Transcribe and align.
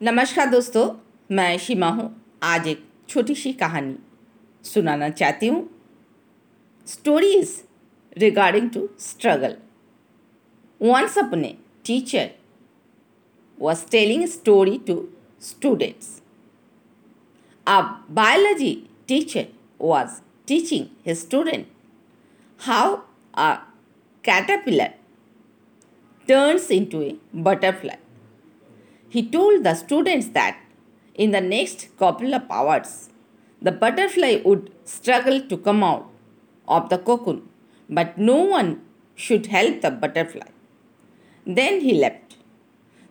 नमस्कार 0.00 0.46
दोस्तों, 0.50 0.88
मैं 1.30 1.56
शिमा 1.58 1.88
हूँ। 1.90 2.04
आज 2.42 2.66
एक 2.68 2.84
छोटी 3.08 3.34
सी 3.34 3.52
कहानी 3.52 3.96
सुनाना 4.64 5.08
चाहती 5.10 5.46
हूँ। 5.46 5.68
Stories 6.86 7.54
regarding 8.18 8.70
to 8.70 8.88
struggle 9.00 9.56
once 10.80 11.18
अपने 11.18 11.54
teacher 11.86 12.30
was 13.58 13.84
telling 13.90 14.24
story 14.28 14.78
to 14.86 14.96
students 15.48 16.20
a 17.66 17.80
biology 18.20 18.72
teacher 19.08 19.46
was 19.80 20.20
teaching 20.48 20.86
his 21.08 21.20
student 21.24 21.66
how 22.60 22.96
a 23.36 23.54
caterpillar 24.24 24.90
turns 26.28 26.70
into 26.72 27.02
a 27.02 27.16
butterfly 27.34 28.06
he 29.08 29.22
told 29.28 29.64
the 29.64 29.74
students 29.74 30.28
that 30.28 30.58
in 31.14 31.30
the 31.32 31.40
next 31.40 31.88
couple 31.98 32.34
of 32.34 32.42
hours, 32.50 33.10
the 33.60 33.72
butterfly 33.72 34.40
would 34.44 34.70
struggle 34.84 35.40
to 35.40 35.56
come 35.56 35.82
out 35.82 36.08
of 36.68 36.88
the 36.90 36.98
cocoon, 36.98 37.48
but 37.88 38.18
no 38.18 38.36
one 38.36 38.82
should 39.14 39.46
help 39.46 39.80
the 39.80 39.90
butterfly. 39.90 40.48
Then 41.46 41.80
he 41.80 41.94
left. 41.94 42.36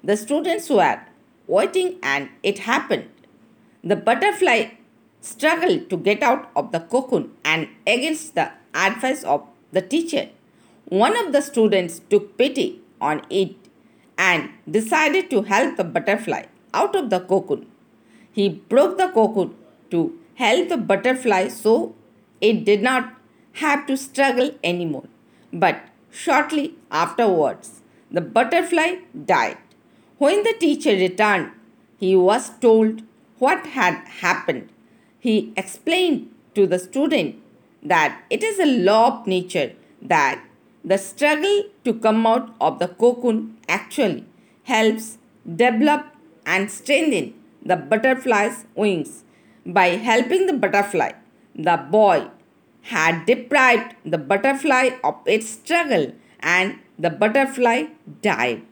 The 0.03 0.15
students 0.15 0.69
were 0.69 1.02
waiting, 1.47 1.97
and 2.02 2.29
it 2.43 2.59
happened. 2.59 3.09
The 3.83 3.95
butterfly 3.95 4.71
struggled 5.19 5.89
to 5.89 5.97
get 5.97 6.23
out 6.23 6.49
of 6.55 6.71
the 6.71 6.79
cocoon, 6.79 7.31
and 7.43 7.67
against 7.85 8.35
the 8.35 8.52
advice 8.73 9.23
of 9.23 9.45
the 9.71 9.81
teacher, 9.81 10.29
one 10.85 11.17
of 11.17 11.33
the 11.33 11.41
students 11.41 11.99
took 12.09 12.38
pity 12.38 12.81
on 13.02 13.21
it 13.29 13.55
and 14.17 14.49
decided 14.70 15.30
to 15.30 15.44
help 15.44 15.77
the 15.77 15.84
butterfly 15.84 16.44
out 16.73 16.95
of 16.95 17.09
the 17.09 17.20
cocoon. 17.20 17.66
He 18.31 18.49
broke 18.49 18.98
the 18.98 19.09
cocoon 19.09 19.55
to 19.91 20.20
help 20.35 20.69
the 20.69 20.78
butterfly 20.78 21.47
so 21.47 21.95
it 22.41 22.66
did 22.66 22.81
not 22.81 23.14
have 23.53 23.86
to 23.88 23.97
struggle 23.97 24.52
anymore. 24.64 25.08
But 25.52 25.81
shortly 26.11 26.75
afterwards, 26.91 27.81
the 28.11 28.22
butterfly 28.22 28.97
died. 29.25 29.58
When 30.17 30.44
the 30.44 30.53
teacher 30.59 30.91
returned, 30.91 31.52
he 32.00 32.16
was 32.16 32.50
told 32.59 33.02
what 33.39 33.66
had 33.67 33.95
happened. 34.25 34.69
He 35.19 35.53
explained 35.56 36.30
to 36.56 36.67
the 36.67 36.80
student 36.80 37.36
that 37.84 38.23
it 38.30 38.44
is 38.44 38.59
a 38.59 38.66
law 38.66 39.22
of 39.22 39.28
nature 39.28 39.73
that 40.02 40.44
the 40.91 40.97
struggle 40.97 41.57
to 41.85 41.91
come 42.05 42.25
out 42.31 42.47
of 42.67 42.80
the 42.81 42.89
cocoon 43.03 43.38
actually 43.77 44.23
helps 44.71 45.05
develop 45.61 46.03
and 46.53 46.71
strengthen 46.77 47.25
the 47.69 47.77
butterfly's 47.91 48.57
wings. 48.75 49.11
By 49.66 49.88
helping 50.09 50.45
the 50.49 50.57
butterfly, 50.63 51.11
the 51.53 51.77
boy 51.97 52.27
had 52.94 53.25
deprived 53.25 53.95
the 54.05 54.17
butterfly 54.17 54.85
of 55.03 55.16
its 55.25 55.49
struggle 55.49 56.05
and 56.39 56.79
the 56.97 57.09
butterfly 57.09 57.79
died. 58.22 58.63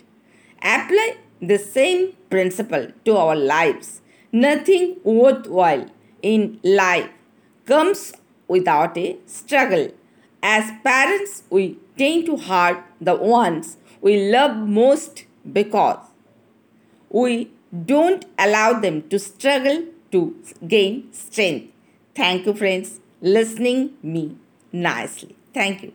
Apply 0.61 1.17
the 1.41 1.57
same 1.57 2.13
principle 2.29 2.87
to 3.05 3.17
our 3.17 3.35
lives. 3.35 4.01
Nothing 4.31 4.85
worthwhile 5.03 5.85
in 6.21 6.59
life 6.63 7.09
comes 7.65 8.13
without 8.47 8.97
a 8.97 9.17
struggle. 9.25 9.87
As 10.47 10.71
parents, 10.83 11.41
we 11.49 11.79
tend 11.97 12.27
to 12.27 12.37
hurt 12.37 12.83
the 13.01 13.15
ones 13.15 13.77
we 13.99 14.31
love 14.31 14.55
most 14.55 15.25
because 15.51 16.03
we 17.09 17.49
don't 17.91 18.23
allow 18.37 18.79
them 18.79 19.01
to 19.09 19.17
struggle 19.17 19.85
to 20.11 20.21
gain 20.67 21.11
strength. 21.11 21.73
Thank 22.13 22.45
you, 22.45 22.53
friends, 22.53 22.99
listening 23.21 23.93
me 24.03 24.37
nicely. 24.71 25.35
Thank 25.51 25.81
you. 25.81 25.93